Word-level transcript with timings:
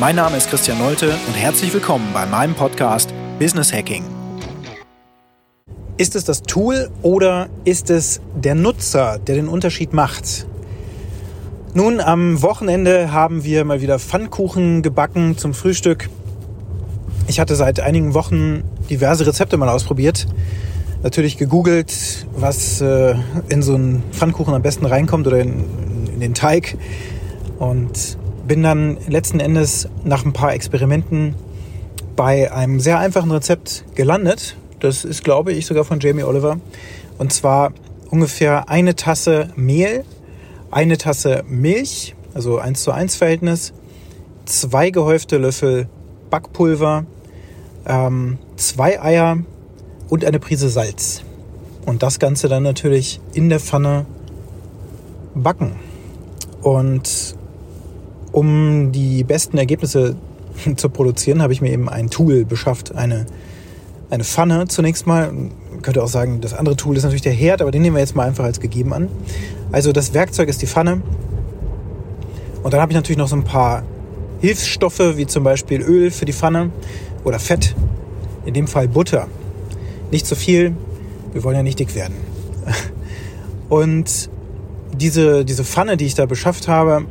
Mein 0.00 0.16
Name 0.16 0.38
ist 0.38 0.48
Christian 0.48 0.78
Nolte 0.78 1.10
und 1.26 1.34
herzlich 1.34 1.74
willkommen 1.74 2.08
bei 2.14 2.24
meinem 2.24 2.54
Podcast 2.54 3.12
Business 3.38 3.70
Hacking. 3.70 4.02
Ist 5.98 6.16
es 6.16 6.24
das 6.24 6.40
Tool 6.40 6.88
oder 7.02 7.50
ist 7.66 7.90
es 7.90 8.22
der 8.34 8.54
Nutzer, 8.54 9.18
der 9.18 9.34
den 9.34 9.46
Unterschied 9.46 9.92
macht? 9.92 10.46
Nun, 11.74 12.00
am 12.00 12.40
Wochenende 12.40 13.12
haben 13.12 13.44
wir 13.44 13.62
mal 13.66 13.82
wieder 13.82 13.98
Pfannkuchen 13.98 14.80
gebacken 14.80 15.36
zum 15.36 15.52
Frühstück. 15.52 16.08
Ich 17.26 17.38
hatte 17.38 17.54
seit 17.54 17.80
einigen 17.80 18.14
Wochen 18.14 18.62
diverse 18.88 19.26
Rezepte 19.26 19.58
mal 19.58 19.68
ausprobiert. 19.68 20.26
Natürlich 21.02 21.36
gegoogelt, 21.36 22.26
was 22.34 22.80
äh, 22.80 23.16
in 23.50 23.60
so 23.60 23.74
einen 23.74 24.02
Pfannkuchen 24.12 24.54
am 24.54 24.62
besten 24.62 24.86
reinkommt 24.86 25.26
oder 25.26 25.40
in, 25.40 26.08
in 26.14 26.20
den 26.20 26.32
Teig. 26.32 26.78
Und 27.58 28.16
bin 28.50 28.64
dann 28.64 28.96
letzten 29.06 29.38
Endes 29.38 29.88
nach 30.02 30.24
ein 30.24 30.32
paar 30.32 30.52
Experimenten 30.52 31.36
bei 32.16 32.50
einem 32.50 32.80
sehr 32.80 32.98
einfachen 32.98 33.30
Rezept 33.30 33.84
gelandet. 33.94 34.56
Das 34.80 35.04
ist, 35.04 35.22
glaube 35.22 35.52
ich, 35.52 35.66
sogar 35.66 35.84
von 35.84 36.00
Jamie 36.00 36.24
Oliver. 36.24 36.58
Und 37.16 37.32
zwar 37.32 37.72
ungefähr 38.10 38.68
eine 38.68 38.96
Tasse 38.96 39.50
Mehl, 39.54 40.04
eine 40.72 40.98
Tasse 40.98 41.44
Milch, 41.46 42.16
also 42.34 42.58
1 42.58 42.82
zu 42.82 42.90
1 42.90 43.14
Verhältnis, 43.14 43.72
zwei 44.46 44.90
gehäufte 44.90 45.38
Löffel 45.38 45.88
Backpulver, 46.30 47.06
ähm, 47.86 48.38
zwei 48.56 49.00
Eier 49.00 49.38
und 50.08 50.24
eine 50.24 50.40
Prise 50.40 50.70
Salz. 50.70 51.22
Und 51.86 52.02
das 52.02 52.18
Ganze 52.18 52.48
dann 52.48 52.64
natürlich 52.64 53.20
in 53.32 53.48
der 53.48 53.60
Pfanne 53.60 54.06
backen. 55.36 55.76
Und 56.62 57.38
um 58.32 58.92
die 58.92 59.24
besten 59.24 59.58
Ergebnisse 59.58 60.16
zu 60.76 60.88
produzieren, 60.88 61.42
habe 61.42 61.52
ich 61.52 61.60
mir 61.60 61.70
eben 61.70 61.88
ein 61.88 62.10
Tool 62.10 62.44
beschafft, 62.44 62.94
eine, 62.94 63.26
eine 64.10 64.24
Pfanne 64.24 64.68
zunächst 64.68 65.06
mal. 65.06 65.32
Man 65.32 65.82
könnte 65.82 66.02
auch 66.02 66.08
sagen, 66.08 66.40
das 66.40 66.54
andere 66.54 66.76
Tool 66.76 66.96
ist 66.96 67.04
natürlich 67.04 67.22
der 67.22 67.32
Herd, 67.32 67.62
aber 67.62 67.70
den 67.70 67.82
nehmen 67.82 67.96
wir 67.96 68.00
jetzt 68.00 68.14
mal 68.14 68.26
einfach 68.26 68.44
als 68.44 68.60
gegeben 68.60 68.92
an. 68.92 69.08
Also 69.72 69.92
das 69.92 70.14
Werkzeug 70.14 70.48
ist 70.48 70.60
die 70.62 70.66
Pfanne. 70.66 71.02
Und 72.62 72.74
dann 72.74 72.80
habe 72.80 72.92
ich 72.92 72.96
natürlich 72.96 73.18
noch 73.18 73.28
so 73.28 73.36
ein 73.36 73.44
paar 73.44 73.82
Hilfsstoffe, 74.40 75.16
wie 75.16 75.26
zum 75.26 75.44
Beispiel 75.44 75.80
Öl 75.80 76.10
für 76.10 76.24
die 76.24 76.32
Pfanne 76.32 76.70
oder 77.24 77.38
Fett. 77.38 77.74
In 78.44 78.54
dem 78.54 78.66
Fall 78.66 78.88
Butter. 78.88 79.28
Nicht 80.10 80.26
zu 80.26 80.34
viel, 80.34 80.74
wir 81.32 81.44
wollen 81.44 81.56
ja 81.56 81.62
nicht 81.62 81.78
dick 81.78 81.94
werden. 81.94 82.14
Und 83.68 84.30
diese, 84.92 85.44
diese 85.44 85.64
Pfanne, 85.64 85.96
die 85.96 86.06
ich 86.06 86.14
da 86.14 86.26
beschafft 86.26 86.68
habe, 86.68 87.04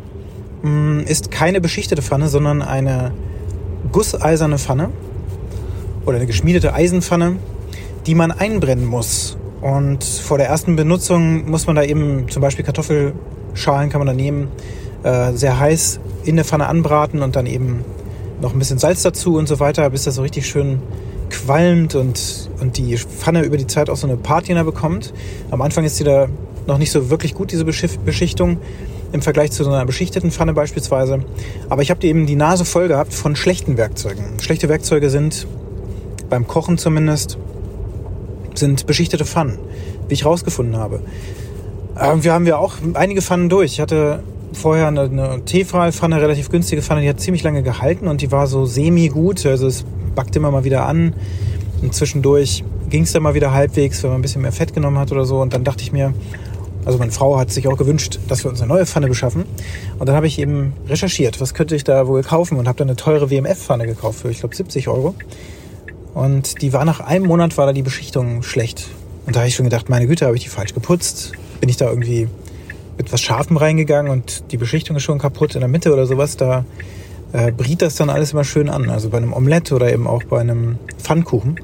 ist 1.06 1.32
keine 1.32 1.62
beschichtete 1.62 2.02
Pfanne, 2.02 2.28
sondern 2.28 2.62
eine 2.62 3.12
gusseiserne 3.92 4.58
Pfanne 4.58 4.90
oder 6.06 6.18
eine 6.18 6.26
geschmiedete 6.26 6.74
Eisenpfanne, 6.74 7.38
die 8.06 8.16
man 8.16 8.32
einbrennen 8.32 8.86
muss. 8.86 9.38
Und 9.62 10.04
vor 10.04 10.38
der 10.38 10.48
ersten 10.48 10.76
Benutzung 10.76 11.50
muss 11.50 11.68
man 11.68 11.76
da 11.76 11.84
eben 11.84 12.30
zum 12.30 12.42
Beispiel 12.42 12.64
Kartoffelschalen 12.64 13.90
kann 13.90 14.00
man 14.00 14.08
da 14.08 14.14
nehmen, 14.14 14.50
äh, 15.04 15.34
sehr 15.34 15.60
heiß 15.60 16.00
in 16.24 16.36
der 16.36 16.46
Pfanne 16.46 16.68
anbraten 16.68 17.22
und 17.22 17.36
dann 17.36 17.46
eben 17.46 17.84
noch 18.42 18.54
ein 18.54 18.60
bisschen 18.60 18.80
Salz 18.80 19.02
dazu 19.02 19.36
und 19.36 19.48
so 19.48 19.60
weiter, 19.60 19.90
bis 19.90 20.04
das 20.04 20.16
so 20.16 20.22
richtig 20.22 20.48
schön 20.48 20.82
qualmt 21.30 21.96
und, 21.96 22.50
und 22.60 22.78
die 22.78 22.98
Pfanne 22.98 23.44
über 23.44 23.58
die 23.58 23.68
Zeit 23.68 23.90
auch 23.90 23.98
so 23.98 24.08
eine 24.08 24.18
Patina 24.18 24.64
bekommt. 24.64 25.14
Am 25.52 25.62
Anfang 25.62 25.84
ist 25.84 25.98
sie 25.98 26.04
da 26.04 26.28
noch 26.68 26.78
nicht 26.78 26.92
so 26.92 27.10
wirklich 27.10 27.34
gut, 27.34 27.52
diese 27.52 27.66
Beschichtung 27.66 28.58
im 29.12 29.22
Vergleich 29.22 29.52
zu 29.52 29.64
so 29.64 29.72
einer 29.72 29.86
beschichteten 29.86 30.32
Pfanne 30.32 30.54
beispielsweise. 30.54 31.20
Aber 31.70 31.82
ich 31.82 31.90
habe 31.90 32.06
eben 32.06 32.26
die 32.26 32.36
Nase 32.36 32.66
voll 32.66 32.88
gehabt 32.88 33.14
von 33.14 33.36
schlechten 33.36 33.78
Werkzeugen. 33.78 34.40
Schlechte 34.40 34.70
Werkzeuge 34.70 35.10
sind, 35.10 35.48
beim 36.30 36.48
Kochen 36.48 36.78
zumindest, 36.78 37.38
sind 38.56 38.86
beschichtete 38.86 39.26
Pfannen, 39.26 39.58
wie 40.08 40.14
ich 40.14 40.26
rausgefunden 40.26 40.78
habe. 40.78 41.02
Ähm, 42.00 42.24
wir 42.24 42.34
haben 42.34 42.46
ja 42.46 42.58
auch 42.58 42.76
einige 42.94 43.22
Pfannen 43.22 43.50
durch. 43.50 43.74
Ich 43.74 43.80
hatte 43.80 44.24
vorher 44.54 44.88
eine, 44.88 45.02
eine 45.02 45.46
Tefal-Pfanne, 45.46 46.22
relativ 46.22 46.50
günstige 46.50 46.82
Pfanne, 46.82 47.02
die 47.02 47.10
hat 47.10 47.20
ziemlich 47.20 47.44
lange 47.44 47.64
gehalten 47.64 48.08
und 48.08 48.22
die 48.22 48.32
war 48.32 48.48
so 48.48 48.66
semi-gut. 48.66 49.46
Also 49.46 49.68
es 49.68 49.86
backte 50.16 50.40
immer 50.40 50.52
mal 50.52 50.64
wieder 50.64 50.86
an. 50.86 51.14
Und 51.82 51.94
zwischendurch 51.94 52.64
ging 52.90 53.04
es 53.04 53.14
dann 53.14 53.24
mal 53.24 53.34
wieder 53.34 53.54
halbwegs, 53.54 54.04
wenn 54.04 54.10
man 54.12 54.20
ein 54.20 54.22
bisschen 54.22 54.42
mehr 54.42 54.52
Fett 54.52 54.74
genommen 54.74 54.98
hat 54.98 55.12
oder 55.12 55.26
so. 55.26 55.42
Und 55.42 55.54
dann 55.54 55.64
dachte 55.64 55.84
ich 55.84 55.92
mir, 55.92 56.14
also 56.90 56.98
meine 56.98 57.12
Frau 57.12 57.38
hat 57.38 57.52
sich 57.52 57.68
auch 57.68 57.78
gewünscht, 57.78 58.18
dass 58.28 58.44
wir 58.44 58.50
uns 58.50 58.62
eine 58.62 58.68
neue 58.68 58.84
Pfanne 58.84 59.08
beschaffen. 59.08 59.46
Und 60.00 60.10
dann 60.10 60.16
habe 60.16 60.26
ich 60.26 60.40
eben 60.40 60.74
recherchiert, 60.88 61.40
was 61.40 61.54
könnte 61.54 61.76
ich 61.76 61.84
da 61.84 62.08
wohl 62.08 62.24
kaufen 62.24 62.58
und 62.58 62.68
habe 62.68 62.80
dann 62.80 62.88
eine 62.88 62.96
teure 62.96 63.30
WMF-Pfanne 63.30 63.86
gekauft 63.86 64.22
für, 64.22 64.32
ich 64.32 64.40
glaube, 64.40 64.56
70 64.56 64.88
Euro. 64.88 65.14
Und 66.16 66.64
die 66.64 66.74
war 66.74 66.86
nach 66.86 67.00
einem 67.00 67.28
Monat, 67.28 67.60
war 67.60 67.68
da 67.68 67.74
die 67.74 67.84
Beschichtung 67.84 68.42
schlecht. 68.42 68.88
Und 69.28 69.36
da 69.36 69.42
habe 69.42 69.50
ich 69.50 69.54
schon 69.54 69.66
gedacht, 69.66 69.88
meine 69.88 70.08
Güte, 70.08 70.26
habe 70.26 70.36
ich 70.36 70.42
die 70.42 70.50
falsch 70.50 70.74
geputzt? 70.74 71.34
Bin 71.60 71.70
ich 71.70 71.78
da 71.78 71.88
irgendwie 71.88 72.28
mit 72.98 73.14
was 73.14 73.22
Scharfem 73.22 73.58
reingegangen 73.58 74.12
und 74.12 74.52
die 74.52 74.58
Beschichtung 74.58 74.96
ist 74.96 75.04
schon 75.04 75.20
kaputt 75.20 75.54
in 75.54 75.60
der 75.60 75.70
Mitte 75.70 75.94
oder 75.94 76.08
sowas? 76.08 76.38
Da 76.38 76.66
äh, 77.34 77.52
briet 77.52 77.84
das 77.84 77.94
dann 77.94 78.10
alles 78.10 78.34
immer 78.34 78.46
schön 78.46 78.68
an. 78.68 78.90
Also 78.90 79.10
bei 79.10 79.18
einem 79.18 79.34
Omelett 79.34 79.72
oder 79.72 79.94
eben 79.94 80.08
auch 80.08 80.24
bei 80.24 80.40
einem 80.40 80.80
Pfannkuchen. 80.98 81.60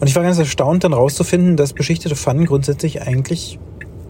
Und 0.00 0.06
ich 0.06 0.14
war 0.14 0.22
ganz 0.22 0.38
erstaunt, 0.38 0.84
dann 0.84 0.92
rauszufinden, 0.92 1.56
dass 1.56 1.72
beschichtete 1.72 2.14
Pfannen 2.14 2.46
grundsätzlich 2.46 3.02
eigentlich 3.02 3.58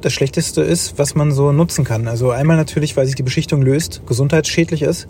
das 0.00 0.12
Schlechteste 0.12 0.62
ist, 0.62 0.98
was 0.98 1.14
man 1.14 1.32
so 1.32 1.52
nutzen 1.52 1.84
kann. 1.84 2.08
Also 2.08 2.30
einmal 2.30 2.56
natürlich, 2.56 2.96
weil 2.96 3.06
sich 3.06 3.14
die 3.14 3.22
Beschichtung 3.22 3.62
löst, 3.62 4.02
gesundheitsschädlich 4.06 4.82
ist. 4.82 5.08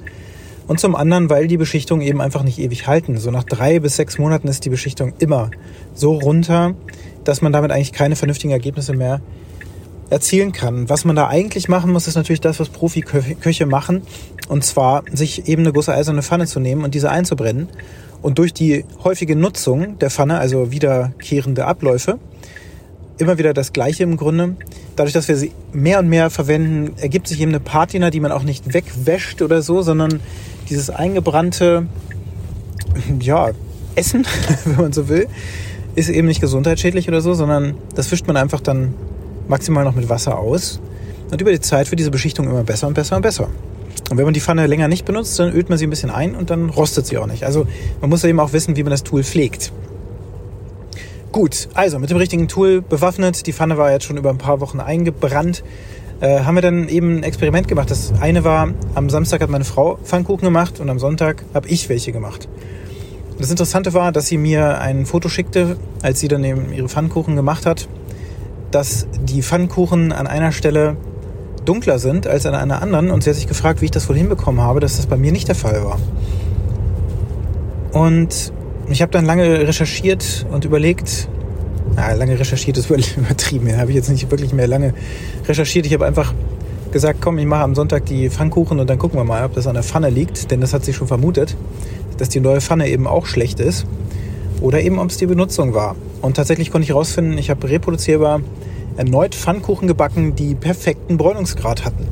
Und 0.67 0.81
zum 0.81 0.95
anderen, 0.95 1.31
weil 1.31 1.47
die 1.47 1.57
Beschichtung 1.57 2.01
eben 2.01 2.21
einfach 2.21 2.43
nicht 2.43 2.59
ewig 2.59 2.87
halten. 2.87 3.19
So 3.19 3.31
nach 3.31 3.45
drei 3.45 3.81
bis 3.81 3.97
sechs 3.97 4.19
Monaten 4.19 4.49
ist 4.49 4.65
die 4.65 4.71
Beschichtung 4.71 5.15
immer 5.19 5.51
so 5.95 6.13
runter, 6.13 6.75
dass 7.25 7.43
man 7.43 7.53
damit 7.53 7.71
eigentlich 7.71 7.93
keine 7.93 8.17
vernünftigen 8.17 8.53
Ergebnisse 8.53 8.93
mehr 8.93 9.21
erzielen 10.11 10.53
kann. 10.53 10.89
Was 10.89 11.05
man 11.05 11.17
da 11.17 11.29
eigentlich 11.29 11.69
machen 11.69 11.93
muss, 11.93 12.07
ist 12.07 12.15
natürlich 12.15 12.41
das, 12.41 12.61
was 12.61 12.69
Profiköche 12.69 13.67
machen. 13.67 14.03
Und 14.49 14.65
zwar 14.65 15.05
sich 15.13 15.49
eben 15.49 15.63
eine 15.63 15.73
große 15.73 15.93
eiserne 15.93 16.23
Pfanne 16.23 16.47
zu 16.47 16.61
nehmen 16.61 16.85
und 16.85 16.95
diese 16.95 17.11
einzubrennen 17.11 17.69
und 18.23 18.39
durch 18.39 18.53
die 18.53 18.85
häufige 19.05 19.37
Nutzung 19.37 19.99
der 19.99 20.11
Pfanne, 20.11 20.39
also 20.39 20.73
wiederkehrende 20.73 21.67
Abläufe, 21.67 22.19
immer 23.19 23.39
wieder 23.39 23.53
das 23.53 23.73
Gleiche 23.73 24.03
im 24.03 24.17
Grunde. 24.17 24.57
Dadurch, 24.97 25.13
dass 25.13 25.29
wir 25.29 25.37
sie 25.37 25.53
mehr 25.73 25.99
und 25.99 26.09
mehr 26.09 26.31
verwenden, 26.31 26.93
ergibt 26.99 27.29
sich 27.29 27.41
eben 27.41 27.51
eine 27.51 27.61
Patina, 27.61 28.11
die 28.11 28.21
man 28.21 28.33
auch 28.33 28.43
nicht 28.43 28.75
wegwäscht 28.75 29.43
oder 29.43 29.63
so, 29.63 29.83
sondern 29.83 30.21
dieses 30.69 30.91
eingebrannte, 30.91 31.87
ja, 33.21 33.51
Essen, 33.95 34.27
wenn 34.65 34.77
man 34.77 34.93
so 34.93 35.09
will, 35.09 35.27
ist 35.95 36.09
eben 36.09 36.29
nicht 36.29 36.41
gesundheitsschädlich 36.41 37.09
oder 37.09 37.21
so, 37.21 37.35
sondern 37.35 37.75
das 37.95 38.11
wischt 38.11 38.27
man 38.27 38.37
einfach 38.37 38.61
dann 38.61 38.95
maximal 39.49 39.85
noch 39.85 39.95
mit 39.95 40.09
Wasser 40.09 40.39
aus. 40.39 40.81
Und 41.31 41.41
über 41.41 41.51
die 41.51 41.61
Zeit 41.61 41.91
wird 41.91 41.99
diese 41.99 42.11
Beschichtung 42.11 42.49
immer 42.49 42.63
besser 42.63 42.87
und 42.87 42.95
besser 42.95 43.17
und 43.17 43.23
besser. 43.23 43.49
Und 44.11 44.17
wenn 44.17 44.25
man 44.25 44.35
die 44.35 44.41
Pfanne 44.41 44.67
länger 44.67 44.89
nicht 44.89 45.05
benutzt, 45.05 45.39
dann 45.39 45.53
ölt 45.53 45.69
man 45.69 45.79
sie 45.79 45.87
ein 45.87 45.91
bisschen 45.91 46.11
ein 46.11 46.35
und 46.35 46.51
dann 46.51 46.71
rostet 46.71 47.07
sie 47.07 47.19
auch 47.19 47.27
nicht. 47.27 47.45
Also 47.45 47.67
man 48.01 48.11
muss 48.11 48.25
eben 48.25 48.41
auch 48.41 48.53
wissen, 48.53 48.77
wie 48.77 48.83
man 48.83 48.91
das 48.91 49.03
Tool 49.03 49.23
pflegt. 49.23 49.73
Gut, 51.31 51.69
also 51.75 51.99
mit 51.99 52.09
dem 52.09 52.17
richtigen 52.17 52.49
Tool 52.49 52.81
bewaffnet, 52.81 53.47
die 53.47 53.53
Pfanne 53.53 53.77
war 53.77 53.93
jetzt 53.93 54.05
schon 54.05 54.17
über 54.17 54.31
ein 54.31 54.39
paar 54.39 54.61
Wochen 54.61 54.81
eingebrannt, 54.81 55.63
äh, 56.21 56.41
haben 56.41 56.55
wir 56.55 56.63
dann 56.63 56.89
eben 56.89 57.19
ein 57.19 57.23
Experiment 57.23 57.69
gemacht. 57.69 57.91
Das 57.91 58.13
eine 58.19 58.45
war, 58.45 58.71
am 58.95 59.11
Samstag 59.11 59.43
hat 59.43 59.51
meine 59.51 59.65
Frau 59.65 59.99
Pfannkuchen 60.03 60.45
gemacht 60.45 60.81
und 60.81 60.89
am 60.89 60.99
Sonntag 60.99 61.45
habe 61.53 61.69
ich 61.69 61.89
welche 61.91 62.13
gemacht. 62.13 62.49
Das 63.39 63.51
Interessante 63.51 63.93
war, 63.95 64.11
dass 64.11 64.27
sie 64.27 64.39
mir 64.39 64.81
ein 64.81 65.07
Foto 65.07 65.29
schickte, 65.29 65.77
als 66.03 66.19
sie 66.19 66.29
dann 66.29 66.43
eben 66.43 66.73
ihre 66.73 66.89
Pfannkuchen 66.89 67.37
gemacht 67.37 67.67
hat, 67.67 67.89
dass 68.71 69.07
die 69.23 69.43
Pfannkuchen 69.43 70.13
an 70.13 70.27
einer 70.27 70.51
Stelle 70.51 70.97
dunkler 71.69 71.99
sind 71.99 72.27
als 72.27 72.47
an 72.47 72.55
einer 72.55 72.83
anderen. 72.83 73.11
Und 73.11 73.23
sie 73.23 73.31
hat 73.31 73.37
sich 73.37 73.47
gefragt, 73.47 73.81
wie 73.81 73.87
ich 73.87 73.91
das 73.91 74.09
wohl 74.09 74.17
hinbekommen 74.17 74.61
habe, 74.61 74.81
dass 74.81 74.97
das 74.97 75.07
bei 75.07 75.17
mir 75.17 75.33
nicht 75.33 75.49
der 75.49 75.55
Fall 75.55 75.85
war. 75.85 75.99
Und 77.93 78.53
ich 78.89 79.03
habe 79.03 79.13
dann 79.13 79.25
lange 79.25 79.67
recherchiert 79.67 80.47
und 80.51 80.65
überlegt, 80.65 81.29
na, 81.95 82.13
lange 82.13 82.39
recherchiert 82.39 82.79
ist 82.79 82.91
übertrieben, 83.17 83.77
habe 83.77 83.91
ich 83.91 83.97
jetzt 83.97 84.09
nicht 84.09 84.31
wirklich 84.31 84.53
mehr 84.53 84.67
lange 84.67 84.95
recherchiert. 85.47 85.87
Ich 85.87 85.93
habe 85.93 86.07
einfach 86.07 86.33
gesagt, 86.93 87.21
komm, 87.21 87.39
ich 87.39 87.47
mache 87.47 87.63
am 87.63 87.75
Sonntag 87.75 88.07
die 88.07 88.31
Pfannkuchen 88.31 88.81
und 88.81 88.89
dann 88.89 88.99
gucken 88.99 89.19
wir 89.19 89.25
mal, 89.25 89.45
ob 89.45 89.55
das 89.55 89.67
an 89.67 89.75
der 89.75 89.83
Pfanne 89.83 90.09
liegt, 90.09 90.51
denn 90.51 90.61
das 90.61 90.73
hat 90.73 90.85
sie 90.85 90.95
schon 90.95 91.07
vermutet. 91.07 91.57
dass 92.17 92.29
die 92.29 92.41
neue 92.41 92.61
Pfanne 92.61 92.89
eben 92.89 93.07
auch 93.07 93.27
schlecht 93.27 93.61
ist 93.61 93.87
oder 94.61 94.81
eben 94.81 94.99
ob 94.99 95.11
es 95.11 95.19
die 95.19 95.27
Benutzung 95.27 95.75
war. 95.75 95.95
Und 96.21 96.37
tatsächlich 96.37 96.73
konnte 96.73 96.83
ich 96.85 96.91
herausfinden, 96.91 97.39
ich 97.39 97.49
habe 97.49 97.69
reproduzierbar 97.69 98.41
erneut 98.99 99.35
Pfannkuchen 99.35 99.89
gebacken, 99.89 100.35
die 100.35 100.55
perfekten 100.55 101.17
Bräunungsgrad 101.17 101.85
hatten. 101.85 102.07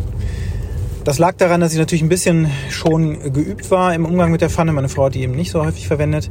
Das 1.04 1.18
lag 1.18 1.36
daran, 1.36 1.60
dass 1.60 1.72
ich 1.72 1.78
natürlich 1.78 2.02
ein 2.02 2.08
bisschen 2.08 2.50
schon 2.70 3.32
geübt 3.32 3.70
war 3.70 3.94
im 3.94 4.06
Umgang 4.06 4.30
mit 4.30 4.40
der 4.40 4.50
Pfanne. 4.50 4.72
Meine 4.72 4.88
Frau 4.88 5.04
hat 5.04 5.14
die 5.14 5.22
eben 5.22 5.34
nicht 5.34 5.50
so 5.50 5.64
häufig 5.64 5.86
verwendet. 5.86 6.30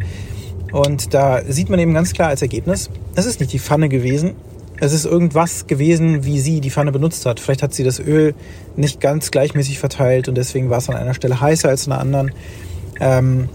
Und 0.72 1.14
da 1.14 1.42
sieht 1.48 1.70
man 1.70 1.80
eben 1.80 1.94
ganz 1.94 2.14
klar 2.14 2.30
als 2.30 2.42
Ergebnis, 2.42 2.90
es 3.16 3.26
ist 3.26 3.40
nicht 3.40 3.54
die 3.54 3.60
Pfanne 3.60 3.88
gewesen, 3.88 4.34
es 4.80 4.92
ist 4.92 5.06
irgendwas 5.06 5.68
gewesen, 5.68 6.26
wie 6.26 6.40
sie 6.40 6.60
die 6.60 6.72
Pfanne 6.72 6.92
benutzt 6.92 7.26
hat. 7.26 7.40
Vielleicht 7.40 7.64
hat 7.64 7.74
sie 7.74 7.84
das 7.84 8.00
Öl 8.00 8.34
nicht 8.76 9.00
ganz 9.00 9.32
gleichmäßig 9.32 9.80
verteilt 9.80 10.28
und 10.28 10.36
deswegen 10.36 10.70
war 10.70 10.80
es 10.80 10.90
an 10.90 10.96
einer 10.96 11.14
Stelle 11.14 11.40
heißer 11.40 11.70
als 11.70 11.86
an 11.86 11.92
der 11.92 12.00
anderen. 12.00 12.32
Ähm, 13.00 13.50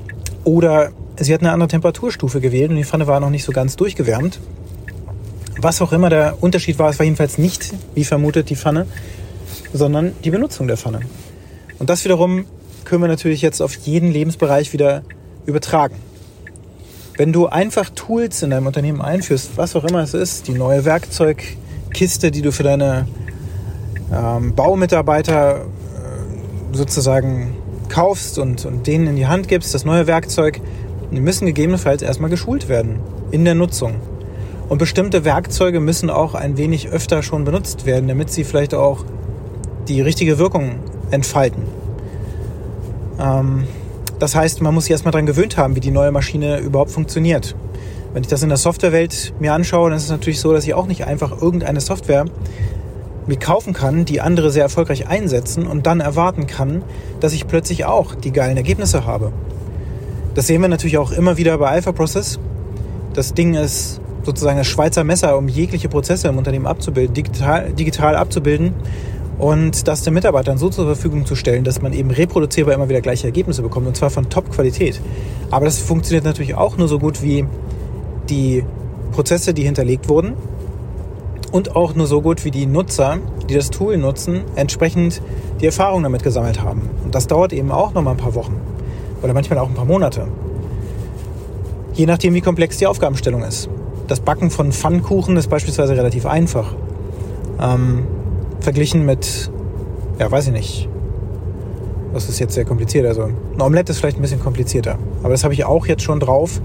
oder 0.44 0.92
sie 1.18 1.34
hat 1.34 1.40
eine 1.40 1.52
andere 1.52 1.68
Temperaturstufe 1.68 2.40
gewählt 2.40 2.70
und 2.70 2.76
die 2.76 2.84
Pfanne 2.84 3.06
war 3.06 3.20
noch 3.20 3.30
nicht 3.30 3.44
so 3.44 3.52
ganz 3.52 3.76
durchgewärmt. 3.76 4.40
Was 5.62 5.82
auch 5.82 5.92
immer 5.92 6.08
der 6.08 6.42
Unterschied 6.42 6.78
war, 6.78 6.88
es 6.88 6.98
war 6.98 7.04
jedenfalls 7.04 7.36
nicht, 7.36 7.74
wie 7.94 8.04
vermutet, 8.04 8.48
die 8.48 8.56
Pfanne, 8.56 8.86
sondern 9.74 10.12
die 10.24 10.30
Benutzung 10.30 10.66
der 10.66 10.78
Pfanne. 10.78 11.00
Und 11.78 11.90
das 11.90 12.02
wiederum 12.02 12.46
können 12.86 13.02
wir 13.02 13.08
natürlich 13.08 13.42
jetzt 13.42 13.60
auf 13.60 13.74
jeden 13.74 14.10
Lebensbereich 14.10 14.72
wieder 14.72 15.02
übertragen. 15.44 15.96
Wenn 17.18 17.34
du 17.34 17.46
einfach 17.46 17.90
Tools 17.90 18.42
in 18.42 18.48
deinem 18.48 18.68
Unternehmen 18.68 19.02
einführst, 19.02 19.50
was 19.56 19.76
auch 19.76 19.84
immer 19.84 19.98
es 19.98 20.14
ist, 20.14 20.48
die 20.48 20.52
neue 20.52 20.86
Werkzeugkiste, 20.86 22.30
die 22.30 22.40
du 22.40 22.52
für 22.52 22.62
deine 22.62 23.06
ähm, 24.10 24.54
Baumitarbeiter 24.54 25.66
äh, 25.66 26.74
sozusagen 26.74 27.54
kaufst 27.90 28.38
und, 28.38 28.64
und 28.64 28.86
denen 28.86 29.08
in 29.08 29.16
die 29.16 29.26
Hand 29.26 29.46
gibst, 29.46 29.74
das 29.74 29.84
neue 29.84 30.06
Werkzeug, 30.06 30.58
die 31.10 31.20
müssen 31.20 31.44
gegebenenfalls 31.44 32.00
erstmal 32.00 32.30
geschult 32.30 32.70
werden 32.70 32.98
in 33.30 33.44
der 33.44 33.54
Nutzung. 33.54 33.96
Und 34.70 34.78
bestimmte 34.78 35.24
Werkzeuge 35.24 35.80
müssen 35.80 36.10
auch 36.10 36.36
ein 36.36 36.56
wenig 36.56 36.90
öfter 36.90 37.24
schon 37.24 37.42
benutzt 37.42 37.86
werden, 37.86 38.06
damit 38.06 38.30
sie 38.30 38.44
vielleicht 38.44 38.72
auch 38.72 39.04
die 39.88 40.00
richtige 40.00 40.38
Wirkung 40.38 40.76
entfalten. 41.10 41.64
Ähm, 43.20 43.64
das 44.20 44.36
heißt, 44.36 44.62
man 44.62 44.72
muss 44.72 44.84
sich 44.84 44.92
erstmal 44.92 45.10
daran 45.10 45.26
gewöhnt 45.26 45.56
haben, 45.56 45.74
wie 45.74 45.80
die 45.80 45.90
neue 45.90 46.12
Maschine 46.12 46.60
überhaupt 46.60 46.92
funktioniert. 46.92 47.56
Wenn 48.12 48.22
ich 48.22 48.28
das 48.28 48.44
in 48.44 48.48
der 48.48 48.58
Softwarewelt 48.58 49.34
mir 49.40 49.54
anschaue, 49.54 49.90
dann 49.90 49.96
ist 49.96 50.04
es 50.04 50.10
natürlich 50.10 50.38
so, 50.38 50.52
dass 50.52 50.64
ich 50.64 50.72
auch 50.72 50.86
nicht 50.86 51.04
einfach 51.04 51.42
irgendeine 51.42 51.80
Software 51.80 52.26
mir 53.26 53.38
kaufen 53.40 53.72
kann, 53.72 54.04
die 54.04 54.20
andere 54.20 54.52
sehr 54.52 54.62
erfolgreich 54.62 55.08
einsetzen 55.08 55.66
und 55.66 55.88
dann 55.88 55.98
erwarten 55.98 56.46
kann, 56.46 56.84
dass 57.18 57.32
ich 57.32 57.48
plötzlich 57.48 57.86
auch 57.86 58.14
die 58.14 58.30
geilen 58.30 58.56
Ergebnisse 58.56 59.04
habe. 59.04 59.32
Das 60.36 60.46
sehen 60.46 60.62
wir 60.62 60.68
natürlich 60.68 60.96
auch 60.98 61.10
immer 61.10 61.38
wieder 61.38 61.58
bei 61.58 61.70
Alpha 61.70 61.90
Process. 61.90 62.38
Das 63.14 63.34
Ding 63.34 63.54
ist 63.54 64.00
sozusagen 64.22 64.58
das 64.58 64.66
Schweizer 64.66 65.04
Messer, 65.04 65.36
um 65.36 65.48
jegliche 65.48 65.88
Prozesse 65.88 66.28
im 66.28 66.38
Unternehmen 66.38 66.66
abzubilden, 66.66 67.14
digital, 67.14 67.72
digital 67.72 68.16
abzubilden 68.16 68.74
und 69.38 69.88
das 69.88 70.02
den 70.02 70.14
Mitarbeitern 70.14 70.58
so 70.58 70.68
zur 70.68 70.84
Verfügung 70.84 71.24
zu 71.24 71.34
stellen, 71.34 71.64
dass 71.64 71.80
man 71.80 71.92
eben 71.92 72.10
reproduzierbar 72.10 72.74
immer 72.74 72.88
wieder 72.88 73.00
gleiche 73.00 73.26
Ergebnisse 73.26 73.62
bekommt 73.62 73.86
und 73.86 73.96
zwar 73.96 74.10
von 74.10 74.28
Top-Qualität. 74.28 75.00
Aber 75.50 75.64
das 75.64 75.78
funktioniert 75.78 76.24
natürlich 76.24 76.54
auch 76.54 76.76
nur 76.76 76.88
so 76.88 76.98
gut 76.98 77.22
wie 77.22 77.46
die 78.28 78.64
Prozesse, 79.12 79.54
die 79.54 79.62
hinterlegt 79.62 80.08
wurden 80.08 80.34
und 81.52 81.74
auch 81.74 81.94
nur 81.94 82.06
so 82.06 82.20
gut 82.20 82.44
wie 82.44 82.50
die 82.50 82.66
Nutzer, 82.66 83.18
die 83.48 83.54
das 83.54 83.70
Tool 83.70 83.96
nutzen, 83.96 84.42
entsprechend 84.54 85.22
die 85.60 85.66
Erfahrung 85.66 86.02
damit 86.02 86.22
gesammelt 86.22 86.62
haben. 86.62 86.82
Und 87.04 87.14
das 87.14 87.26
dauert 87.26 87.52
eben 87.52 87.72
auch 87.72 87.94
noch 87.94 88.02
mal 88.02 88.12
ein 88.12 88.16
paar 88.16 88.34
Wochen 88.34 88.60
oder 89.22 89.34
manchmal 89.34 89.58
auch 89.58 89.68
ein 89.68 89.74
paar 89.74 89.84
Monate. 89.84 90.28
Je 91.94 92.06
nachdem, 92.06 92.34
wie 92.34 92.40
komplex 92.40 92.78
die 92.78 92.86
Aufgabenstellung 92.86 93.42
ist. 93.42 93.68
Das 94.10 94.18
Backen 94.18 94.50
von 94.50 94.72
Pfannkuchen 94.72 95.36
ist 95.36 95.46
beispielsweise 95.46 95.96
relativ 95.96 96.26
einfach. 96.26 96.74
Ähm, 97.62 98.08
verglichen 98.58 99.06
mit, 99.06 99.52
ja, 100.18 100.28
weiß 100.28 100.48
ich 100.48 100.52
nicht. 100.52 100.88
Das 102.12 102.28
ist 102.28 102.40
jetzt 102.40 102.54
sehr 102.54 102.64
kompliziert. 102.64 103.06
Also 103.06 103.30
ein 103.54 103.60
Omelette 103.60 103.92
ist 103.92 104.00
vielleicht 104.00 104.18
ein 104.18 104.22
bisschen 104.22 104.40
komplizierter. 104.40 104.98
Aber 105.22 105.28
das 105.28 105.44
habe 105.44 105.54
ich 105.54 105.64
auch 105.64 105.86
jetzt 105.86 106.02
schon 106.02 106.18
drauf. 106.18 106.60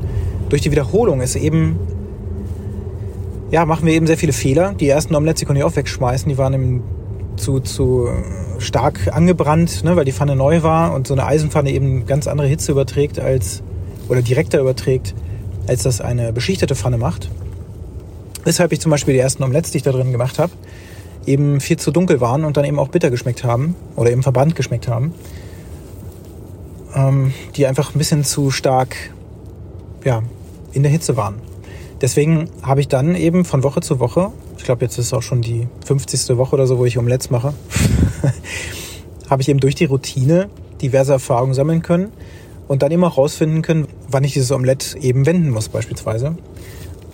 Durch 0.50 0.64
die 0.64 0.72
Wiederholung 0.72 1.22
ist 1.22 1.36
eben, 1.36 1.78
ja, 3.52 3.64
machen 3.68 3.86
wir 3.86 3.94
eben 3.94 4.08
sehr 4.08 4.18
viele 4.18 4.34
Fehler. 4.34 4.74
Die 4.74 4.90
ersten 4.90 5.14
Omelettes, 5.14 5.42
die 5.42 5.46
konnte 5.46 5.60
ich 5.60 5.66
auch 5.66 5.76
wegschmeißen. 5.76 6.28
Die 6.28 6.40
waren 6.40 6.54
eben 6.56 6.84
zu, 7.36 7.60
zu 7.60 8.10
stark 8.58 9.16
angebrannt, 9.16 9.84
ne, 9.84 9.96
weil 9.96 10.06
die 10.06 10.14
Pfanne 10.14 10.36
neu 10.36 10.64
war 10.64 10.96
und 10.96 11.06
so 11.06 11.14
eine 11.14 11.28
Eisenpfanne 11.28 11.70
eben 11.70 12.08
ganz 12.08 12.26
andere 12.26 12.48
Hitze 12.48 12.72
überträgt 12.72 13.20
als, 13.20 13.62
oder 14.10 14.24
direkter 14.24 14.62
überträgt, 14.62 15.14
als 15.68 15.84
das 15.84 16.02
eine 16.02 16.34
beschichtete 16.34 16.76
Pfanne 16.76 16.98
macht. 16.98 17.30
Weshalb 18.44 18.72
ich 18.72 18.80
zum 18.80 18.92
Beispiel 18.92 19.14
die 19.14 19.20
ersten 19.20 19.44
Omelettes, 19.44 19.72
die 19.72 19.78
ich 19.78 19.84
da 19.84 19.92
drin 19.92 20.12
gemacht 20.12 20.40
habe, 20.40 20.52
eben 21.26 21.60
viel 21.60 21.78
zu 21.78 21.92
dunkel 21.92 22.22
waren 22.22 22.46
und 22.46 22.58
dann 22.58 22.66
eben 22.66 22.80
auch 22.80 22.90
bitter 22.90 23.10
geschmeckt 23.10 23.44
haben 23.44 23.76
oder 23.96 24.12
eben 24.12 24.24
verbrannt 24.24 24.56
geschmeckt 24.56 24.88
haben, 24.88 25.14
ähm, 26.94 27.34
die 27.56 27.66
einfach 27.66 27.96
ein 27.96 27.98
bisschen 27.98 28.24
zu 28.24 28.52
stark 28.52 28.96
ja, 30.04 30.22
in 30.74 30.84
der 30.84 30.92
Hitze 30.92 31.18
waren. 31.18 31.36
Deswegen 32.02 32.50
habe 32.62 32.82
ich 32.82 32.88
dann 32.88 33.16
eben 33.16 33.46
von 33.46 33.64
Woche 33.64 33.82
zu 33.82 34.00
Woche, 34.00 34.32
ich 34.58 34.64
glaube 34.64 34.86
jetzt 34.86 34.98
ist 35.00 35.14
auch 35.14 35.24
schon 35.24 35.42
die 35.42 35.68
50. 35.86 36.38
Woche 36.38 36.56
oder 36.56 36.68
so, 36.68 36.78
wo 36.78 36.86
ich 36.86 36.98
Omelettes 36.98 37.30
mache, 37.32 37.54
habe 39.30 39.42
ich 39.42 39.50
eben 39.50 39.60
durch 39.60 39.76
die 39.76 39.86
Routine 39.86 40.50
diverse 40.82 41.14
Erfahrungen 41.14 41.54
sammeln 41.54 41.82
können 41.82 42.12
und 42.68 42.82
dann 42.82 43.04
auch 43.04 43.18
rausfinden 43.18 43.62
können, 43.62 43.88
wann 44.10 44.24
ich 44.24 44.34
dieses 44.34 44.52
Omelett 44.52 44.96
eben 45.02 45.26
wenden 45.26 45.50
muss 45.50 45.70
beispielsweise 45.70 46.36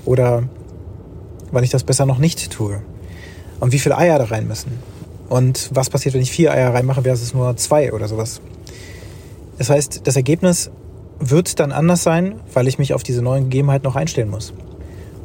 oder 0.06 0.44
wann 1.52 1.64
ich 1.64 1.70
das 1.70 1.84
besser 1.84 2.06
noch 2.06 2.18
nicht 2.18 2.52
tue 2.52 2.82
und 3.60 3.72
wie 3.72 3.80
viele 3.80 3.98
Eier 3.98 4.18
da 4.18 4.26
rein 4.26 4.48
müssen. 4.48 4.80
Und 5.30 5.70
was 5.74 5.90
passiert, 5.90 6.14
wenn 6.14 6.22
ich 6.22 6.32
vier 6.32 6.52
Eier 6.52 6.74
reinmache 6.74 7.04
versus 7.04 7.34
nur 7.34 7.56
zwei 7.56 7.94
oder 7.94 8.08
sowas. 8.08 8.42
Das 9.58 9.70
heißt, 9.70 10.02
das 10.04 10.16
Ergebnis 10.16 10.72
wird 11.20 11.60
dann 11.60 11.72
anders 11.72 12.04
sein, 12.04 12.42
weil 12.54 12.68
ich 12.68 12.80
mich 12.80 12.94
auf 12.94 13.04
diese 13.04 13.22
neuen 13.22 13.46
Gegebenheiten 13.46 13.86
noch 13.86 13.96
einstellen 13.96 14.30
muss. 14.30 14.54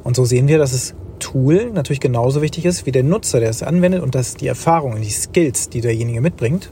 Und 0.04 0.14
so 0.14 0.24
sehen 0.24 0.46
wir, 0.46 0.58
dass 0.58 0.72
das 0.72 0.94
Tool 1.18 1.70
natürlich 1.72 2.00
genauso 2.00 2.42
wichtig 2.42 2.66
ist 2.66 2.86
wie 2.86 2.92
der 2.92 3.02
Nutzer, 3.02 3.40
der 3.40 3.50
es 3.50 3.62
anwendet 3.62 4.02
und 4.02 4.14
dass 4.14 4.34
die 4.34 4.46
Erfahrungen, 4.46 5.02
die 5.02 5.10
Skills, 5.10 5.70
die 5.70 5.80
derjenige 5.80 6.20
mitbringt. 6.20 6.70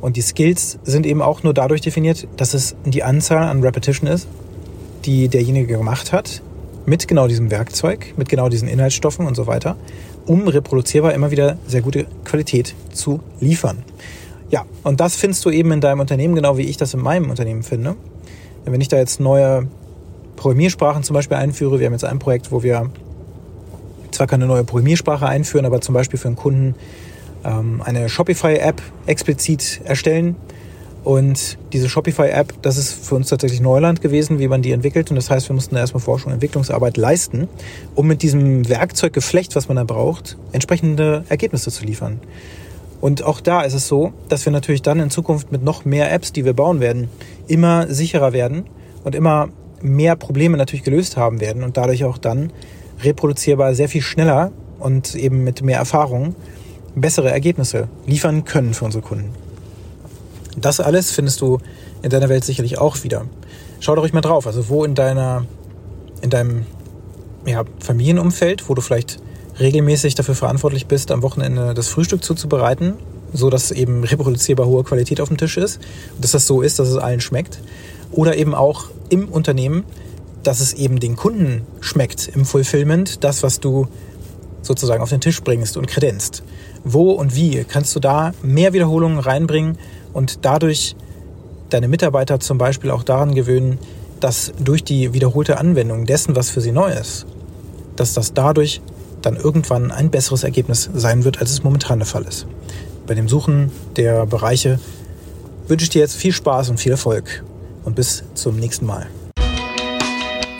Und 0.00 0.16
die 0.16 0.22
Skills 0.22 0.78
sind 0.84 1.06
eben 1.06 1.22
auch 1.22 1.42
nur 1.42 1.54
dadurch 1.54 1.80
definiert, 1.80 2.28
dass 2.36 2.54
es 2.54 2.76
die 2.84 3.02
Anzahl 3.02 3.48
an 3.48 3.62
Repetition 3.62 4.08
ist, 4.08 4.28
die 5.04 5.28
derjenige 5.28 5.78
gemacht 5.78 6.12
hat, 6.12 6.42
mit 6.86 7.08
genau 7.08 7.26
diesem 7.26 7.50
Werkzeug, 7.50 8.14
mit 8.16 8.28
genau 8.28 8.48
diesen 8.48 8.68
Inhaltsstoffen 8.68 9.26
und 9.26 9.34
so 9.34 9.46
weiter 9.46 9.76
um 10.28 10.46
reproduzierbar 10.46 11.14
immer 11.14 11.30
wieder 11.30 11.56
sehr 11.66 11.80
gute 11.80 12.06
Qualität 12.24 12.74
zu 12.92 13.20
liefern. 13.40 13.78
Ja, 14.50 14.64
und 14.84 15.00
das 15.00 15.16
findest 15.16 15.44
du 15.44 15.50
eben 15.50 15.72
in 15.72 15.80
deinem 15.80 16.00
Unternehmen, 16.00 16.34
genau 16.34 16.56
wie 16.56 16.62
ich 16.62 16.76
das 16.76 16.94
in 16.94 17.00
meinem 17.00 17.30
Unternehmen 17.30 17.62
finde. 17.62 17.96
Wenn 18.64 18.80
ich 18.80 18.88
da 18.88 18.98
jetzt 18.98 19.20
neue 19.20 19.66
Programmiersprachen 20.36 21.02
zum 21.02 21.14
Beispiel 21.14 21.38
einführe, 21.38 21.80
wir 21.80 21.86
haben 21.86 21.94
jetzt 21.94 22.04
ein 22.04 22.18
Projekt, 22.18 22.52
wo 22.52 22.62
wir 22.62 22.90
zwar 24.10 24.26
keine 24.26 24.46
neue 24.46 24.64
Programmiersprache 24.64 25.26
einführen, 25.26 25.64
aber 25.64 25.80
zum 25.80 25.94
Beispiel 25.94 26.18
für 26.18 26.28
einen 26.28 26.36
Kunden 26.36 26.74
ähm, 27.44 27.82
eine 27.84 28.08
Shopify-App 28.08 28.80
explizit 29.06 29.80
erstellen, 29.84 30.36
und 31.08 31.56
diese 31.72 31.88
Shopify-App, 31.88 32.60
das 32.60 32.76
ist 32.76 32.92
für 32.92 33.14
uns 33.14 33.28
tatsächlich 33.28 33.60
Neuland 33.60 34.02
gewesen, 34.02 34.38
wie 34.38 34.46
man 34.46 34.60
die 34.60 34.72
entwickelt. 34.72 35.08
Und 35.10 35.16
das 35.16 35.30
heißt, 35.30 35.48
wir 35.48 35.54
mussten 35.54 35.76
erstmal 35.76 36.02
Forschung 36.02 36.26
und 36.26 36.34
Entwicklungsarbeit 36.34 36.98
leisten, 36.98 37.48
um 37.94 38.06
mit 38.06 38.22
diesem 38.22 38.68
Werkzeuggeflecht, 38.68 39.56
was 39.56 39.68
man 39.68 39.76
da 39.76 39.84
braucht, 39.84 40.36
entsprechende 40.52 41.24
Ergebnisse 41.30 41.70
zu 41.70 41.84
liefern. 41.84 42.20
Und 43.00 43.22
auch 43.22 43.40
da 43.40 43.62
ist 43.62 43.74
es 43.74 43.88
so, 43.88 44.12
dass 44.28 44.44
wir 44.44 44.52
natürlich 44.52 44.82
dann 44.82 44.98
in 44.98 45.08
Zukunft 45.08 45.52
mit 45.52 45.62
noch 45.62 45.84
mehr 45.86 46.12
Apps, 46.12 46.32
die 46.32 46.44
wir 46.44 46.52
bauen 46.52 46.80
werden, 46.80 47.08
immer 47.46 47.86
sicherer 47.88 48.34
werden 48.34 48.64
und 49.04 49.14
immer 49.14 49.48
mehr 49.80 50.14
Probleme 50.14 50.58
natürlich 50.58 50.84
gelöst 50.84 51.16
haben 51.16 51.40
werden 51.40 51.62
und 51.62 51.76
dadurch 51.76 52.04
auch 52.04 52.18
dann 52.18 52.52
reproduzierbar 53.02 53.74
sehr 53.74 53.88
viel 53.88 54.02
schneller 54.02 54.50
und 54.80 55.14
eben 55.14 55.44
mit 55.44 55.62
mehr 55.62 55.78
Erfahrung 55.78 56.34
bessere 57.00 57.30
Ergebnisse 57.30 57.88
liefern 58.06 58.44
können 58.44 58.74
für 58.74 58.84
unsere 58.84 59.02
Kunden. 59.02 59.30
Das 60.56 60.80
alles 60.80 61.12
findest 61.12 61.40
du 61.40 61.58
in 62.02 62.10
deiner 62.10 62.28
Welt 62.28 62.44
sicherlich 62.44 62.78
auch 62.78 63.02
wieder. 63.04 63.26
Schau 63.80 63.94
doch 63.94 64.02
ruhig 64.02 64.12
mal 64.12 64.20
drauf. 64.20 64.46
Also 64.46 64.68
wo 64.68 64.84
in 64.84 64.94
deiner, 64.94 65.46
in 66.22 66.30
deinem 66.30 66.66
ja, 67.46 67.64
Familienumfeld, 67.80 68.68
wo 68.68 68.74
du 68.74 68.82
vielleicht 68.82 69.20
regelmäßig 69.58 70.14
dafür 70.14 70.34
verantwortlich 70.34 70.86
bist, 70.86 71.10
am 71.10 71.22
Wochenende 71.22 71.74
das 71.74 71.88
Frühstück 71.88 72.22
zuzubereiten, 72.22 72.94
so 73.32 73.50
dass 73.50 73.70
eben 73.70 74.04
reproduzierbar 74.04 74.66
hohe 74.66 74.84
Qualität 74.84 75.20
auf 75.20 75.28
dem 75.28 75.36
Tisch 75.36 75.56
ist 75.56 75.80
dass 76.20 76.32
das 76.32 76.46
so 76.46 76.62
ist, 76.62 76.78
dass 76.78 76.88
es 76.88 76.96
allen 76.96 77.20
schmeckt. 77.20 77.60
Oder 78.10 78.36
eben 78.36 78.54
auch 78.54 78.86
im 79.10 79.28
Unternehmen, 79.28 79.84
dass 80.42 80.60
es 80.60 80.72
eben 80.72 80.98
den 80.98 81.16
Kunden 81.16 81.62
schmeckt 81.80 82.28
im 82.28 82.44
Fulfillment, 82.44 83.22
das, 83.22 83.42
was 83.42 83.60
du 83.60 83.86
sozusagen 84.62 85.02
auf 85.02 85.10
den 85.10 85.20
Tisch 85.20 85.42
bringst 85.42 85.76
und 85.76 85.86
kredenzt. 85.86 86.42
Wo 86.92 87.12
und 87.12 87.34
wie 87.34 87.64
kannst 87.64 87.94
du 87.94 88.00
da 88.00 88.32
mehr 88.42 88.72
Wiederholungen 88.72 89.18
reinbringen 89.18 89.78
und 90.12 90.44
dadurch 90.44 90.96
deine 91.70 91.88
Mitarbeiter 91.88 92.40
zum 92.40 92.58
Beispiel 92.58 92.90
auch 92.90 93.02
daran 93.02 93.34
gewöhnen, 93.34 93.78
dass 94.20 94.52
durch 94.58 94.84
die 94.84 95.12
wiederholte 95.12 95.58
Anwendung 95.58 96.06
dessen, 96.06 96.34
was 96.34 96.50
für 96.50 96.60
sie 96.60 96.72
neu 96.72 96.90
ist, 96.90 97.26
dass 97.96 98.14
das 98.14 98.32
dadurch 98.32 98.80
dann 99.22 99.36
irgendwann 99.36 99.90
ein 99.90 100.10
besseres 100.10 100.44
Ergebnis 100.44 100.88
sein 100.94 101.24
wird, 101.24 101.40
als 101.40 101.50
es 101.50 101.62
momentan 101.62 101.98
der 101.98 102.06
Fall 102.06 102.24
ist. 102.24 102.46
Bei 103.06 103.14
dem 103.14 103.28
Suchen 103.28 103.70
der 103.96 104.26
Bereiche 104.26 104.78
wünsche 105.66 105.84
ich 105.84 105.90
dir 105.90 106.00
jetzt 106.00 106.16
viel 106.16 106.32
Spaß 106.32 106.70
und 106.70 106.78
viel 106.78 106.92
Erfolg 106.92 107.44
und 107.84 107.94
bis 107.96 108.24
zum 108.34 108.56
nächsten 108.56 108.86
Mal. 108.86 109.06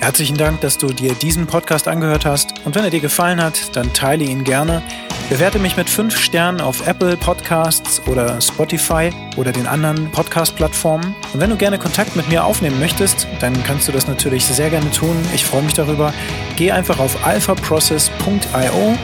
Herzlichen 0.00 0.36
Dank, 0.36 0.60
dass 0.60 0.78
du 0.78 0.86
dir 0.88 1.14
diesen 1.14 1.46
Podcast 1.46 1.88
angehört 1.88 2.24
hast 2.24 2.48
und 2.64 2.74
wenn 2.74 2.84
er 2.84 2.90
dir 2.90 3.00
gefallen 3.00 3.42
hat, 3.42 3.76
dann 3.76 3.92
teile 3.92 4.24
ihn 4.24 4.44
gerne. 4.44 4.82
Bewerte 5.28 5.58
mich 5.58 5.76
mit 5.76 5.90
5 5.90 6.16
Sternen 6.16 6.62
auf 6.62 6.86
Apple 6.86 7.14
Podcasts 7.18 8.00
oder 8.06 8.40
Spotify 8.40 9.10
oder 9.36 9.52
den 9.52 9.66
anderen 9.66 10.10
Podcast-Plattformen. 10.10 11.14
Und 11.34 11.40
wenn 11.40 11.50
du 11.50 11.56
gerne 11.56 11.78
Kontakt 11.78 12.16
mit 12.16 12.30
mir 12.30 12.44
aufnehmen 12.44 12.80
möchtest, 12.80 13.26
dann 13.38 13.52
kannst 13.62 13.86
du 13.86 13.92
das 13.92 14.06
natürlich 14.06 14.46
sehr 14.46 14.70
gerne 14.70 14.90
tun. 14.90 15.14
Ich 15.34 15.44
freue 15.44 15.62
mich 15.62 15.74
darüber. 15.74 16.14
Geh 16.56 16.72
einfach 16.72 16.98
auf 16.98 17.26
alphaprocess.io 17.26 18.96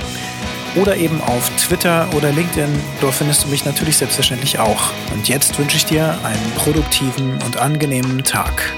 oder 0.77 0.97
eben 0.97 1.21
auf 1.21 1.51
Twitter 1.59 2.09
oder 2.17 2.33
LinkedIn. 2.33 2.71
Dort 3.03 3.15
findest 3.15 3.45
du 3.45 3.49
mich 3.49 3.67
natürlich 3.67 3.99
selbstverständlich 3.99 4.59
auch. 4.59 4.93
Und 5.13 5.29
jetzt 5.29 5.59
wünsche 5.59 5.77
ich 5.77 5.85
dir 5.85 6.19
einen 6.25 6.53
produktiven 6.57 7.39
und 7.45 7.59
angenehmen 7.59 8.25
Tag. 8.25 8.75